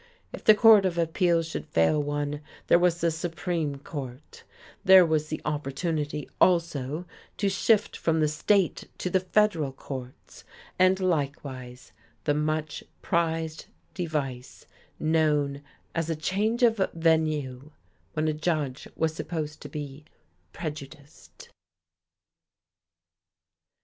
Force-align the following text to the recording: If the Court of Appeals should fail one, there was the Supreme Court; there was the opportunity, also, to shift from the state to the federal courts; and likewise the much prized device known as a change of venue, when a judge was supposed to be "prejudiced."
If 0.33 0.43
the 0.43 0.55
Court 0.55 0.83
of 0.83 0.97
Appeals 0.97 1.45
should 1.47 1.67
fail 1.67 2.01
one, 2.01 2.41
there 2.65 2.79
was 2.79 3.01
the 3.01 3.11
Supreme 3.11 3.75
Court; 3.77 4.41
there 4.83 5.05
was 5.05 5.27
the 5.27 5.39
opportunity, 5.45 6.27
also, 6.41 7.05
to 7.37 7.49
shift 7.49 7.95
from 7.95 8.19
the 8.19 8.27
state 8.27 8.87
to 8.97 9.11
the 9.11 9.19
federal 9.19 9.71
courts; 9.71 10.43
and 10.79 10.99
likewise 10.99 11.91
the 12.23 12.33
much 12.33 12.83
prized 13.03 13.67
device 13.93 14.65
known 14.99 15.61
as 15.93 16.09
a 16.09 16.15
change 16.15 16.63
of 16.63 16.77
venue, 16.95 17.69
when 18.13 18.27
a 18.27 18.33
judge 18.33 18.87
was 18.95 19.13
supposed 19.13 19.61
to 19.61 19.69
be 19.69 20.03
"prejudiced." 20.51 21.49